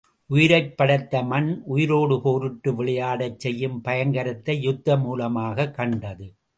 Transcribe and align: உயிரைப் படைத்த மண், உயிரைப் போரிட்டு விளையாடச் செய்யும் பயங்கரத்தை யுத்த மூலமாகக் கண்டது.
உயிரைப் 0.29 0.77
படைத்த 0.77 1.23
மண், 1.23 1.61
உயிரைப் 1.65 2.21
போரிட்டு 2.21 2.75
விளையாடச் 2.75 3.39
செய்யும் 3.39 3.81
பயங்கரத்தை 3.81 4.61
யுத்த 4.61 4.97
மூலமாகக் 4.97 5.73
கண்டது. 5.73 6.27